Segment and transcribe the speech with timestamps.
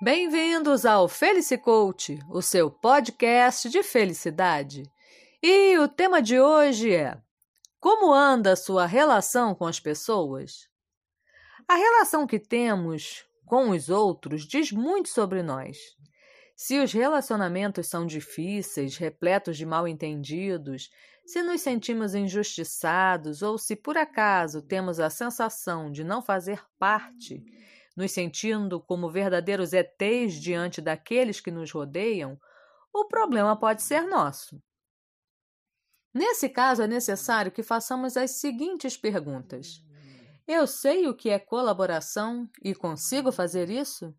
[0.00, 4.84] Bem-vindos ao Felicicoach, o seu podcast de felicidade.
[5.42, 7.20] E o tema de hoje é:
[7.80, 10.68] Como anda a sua relação com as pessoas?
[11.66, 15.76] A relação que temos com os outros diz muito sobre nós.
[16.54, 20.90] Se os relacionamentos são difíceis, repletos de mal-entendidos,
[21.26, 27.44] se nos sentimos injustiçados ou se por acaso temos a sensação de não fazer parte,
[27.98, 32.38] nos sentindo como verdadeiros ETs diante daqueles que nos rodeiam,
[32.94, 34.62] o problema pode ser nosso.
[36.14, 39.82] Nesse caso, é necessário que façamos as seguintes perguntas:
[40.46, 44.14] Eu sei o que é colaboração e consigo fazer isso?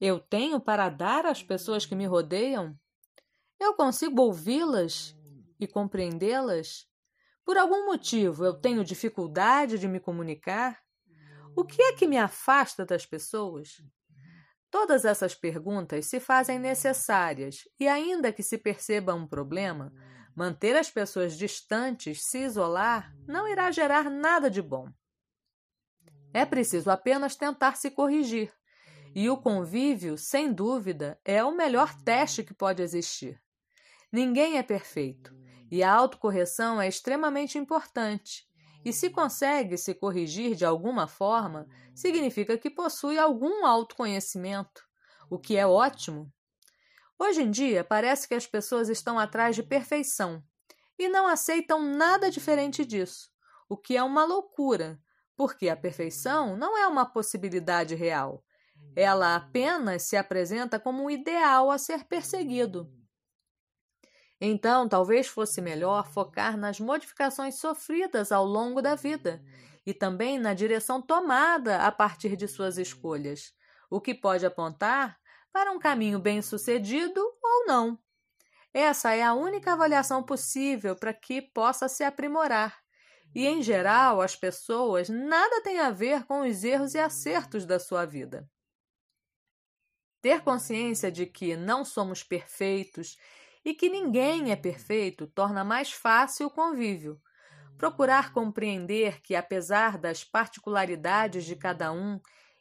[0.00, 2.74] Eu tenho para dar às pessoas que me rodeiam?
[3.60, 5.14] Eu consigo ouvi-las
[5.60, 6.88] e compreendê-las?
[7.44, 10.81] Por algum motivo eu tenho dificuldade de me comunicar?
[11.54, 13.82] O que é que me afasta das pessoas?
[14.70, 19.92] Todas essas perguntas se fazem necessárias e, ainda que se perceba um problema,
[20.34, 24.88] manter as pessoas distantes, se isolar, não irá gerar nada de bom.
[26.32, 28.50] É preciso apenas tentar se corrigir.
[29.14, 33.38] E o convívio, sem dúvida, é o melhor teste que pode existir.
[34.10, 35.34] Ninguém é perfeito
[35.70, 38.50] e a autocorreção é extremamente importante.
[38.84, 44.82] E se consegue se corrigir de alguma forma, significa que possui algum autoconhecimento,
[45.30, 46.32] o que é ótimo.
[47.18, 50.42] Hoje em dia, parece que as pessoas estão atrás de perfeição
[50.98, 53.30] e não aceitam nada diferente disso,
[53.68, 55.00] o que é uma loucura,
[55.36, 58.44] porque a perfeição não é uma possibilidade real.
[58.96, 62.92] Ela apenas se apresenta como um ideal a ser perseguido.
[64.44, 69.40] Então, talvez fosse melhor focar nas modificações sofridas ao longo da vida
[69.86, 73.54] e também na direção tomada a partir de suas escolhas,
[73.88, 75.16] o que pode apontar
[75.52, 77.96] para um caminho bem-sucedido ou não.
[78.74, 82.82] Essa é a única avaliação possível para que possa se aprimorar.
[83.32, 87.78] E, em geral, as pessoas nada têm a ver com os erros e acertos da
[87.78, 88.50] sua vida.
[90.20, 93.16] Ter consciência de que não somos perfeitos
[93.64, 97.20] e que ninguém é perfeito torna mais fácil o convívio.
[97.78, 102.20] Procurar compreender que, apesar das particularidades de cada um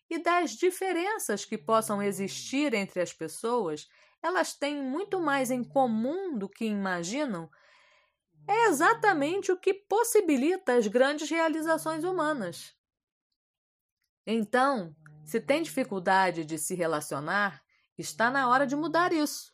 [0.09, 3.87] e das diferenças que possam existir entre as pessoas,
[4.21, 7.49] elas têm muito mais em comum do que imaginam,
[8.47, 12.75] é exatamente o que possibilita as grandes realizações humanas.
[14.25, 14.95] Então,
[15.25, 17.63] se tem dificuldade de se relacionar,
[17.97, 19.51] está na hora de mudar isso.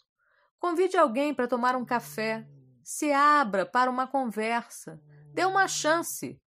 [0.60, 2.48] Convide alguém para tomar um café.
[2.84, 5.02] Se abra para uma conversa.
[5.34, 6.42] Dê uma chance.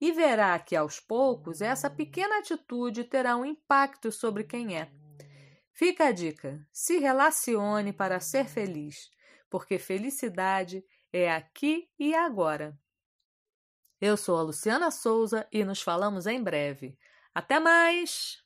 [0.00, 4.90] E verá que aos poucos essa pequena atitude terá um impacto sobre quem é.
[5.72, 9.10] Fica a dica: se relacione para ser feliz,
[9.50, 12.78] porque felicidade é aqui e agora.
[13.98, 16.98] Eu sou a Luciana Souza e nos falamos em breve.
[17.34, 18.45] Até mais!